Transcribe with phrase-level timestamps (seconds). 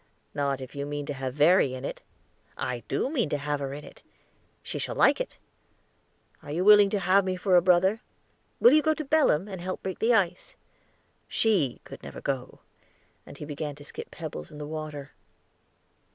[0.33, 2.01] "Not if you mean to have Verry in it."
[2.57, 4.01] "I do mean to have her in it.
[4.63, 5.37] She shall like it.
[6.41, 8.01] Are you willing to have me for a brother?
[8.59, 10.55] Will you go to Belem, and help break the ice?
[11.27, 12.61] She could never go,"
[13.27, 15.11] and he began to skip pebbles in the water.